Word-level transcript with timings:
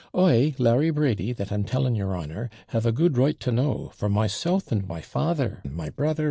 I, 0.15 0.55
Larry 0.57 0.89
Brady, 0.89 1.31
that 1.33 1.51
am 1.51 1.63
telling 1.63 1.93
your 1.95 2.17
honour, 2.17 2.49
have 2.69 2.87
a 2.87 2.91
good 2.91 3.19
right 3.19 3.39
to 3.39 3.51
know, 3.51 3.89
for 3.93 4.09
myself, 4.09 4.71
and 4.71 4.87
my 4.87 4.99
father, 5.01 5.61
and 5.63 5.75
my 5.75 5.91
brother. 5.91 6.19